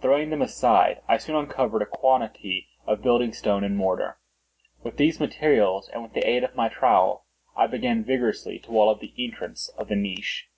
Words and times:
Throwing 0.00 0.30
them 0.30 0.40
aside, 0.40 1.00
I 1.08 1.16
soon 1.16 1.34
uncovered 1.34 1.82
a 1.82 1.86
quantity 1.86 2.68
of 2.86 3.02
building 3.02 3.32
stone 3.32 3.64
and 3.64 3.76
mortar. 3.76 4.18
With 4.84 4.98
these 4.98 5.18
materials 5.18 5.88
and 5.88 6.00
with 6.00 6.12
the 6.12 6.24
aid 6.24 6.44
of 6.44 6.54
my 6.54 6.68
trowel, 6.68 7.24
I 7.56 7.66
began 7.66 8.04
vigorously 8.04 8.60
to 8.60 8.70
wall 8.70 8.88
up 8.88 9.00
the 9.00 9.12
entrance 9.18 9.68
of 9.70 9.88
the 9.88 9.96
niche. 9.96 10.48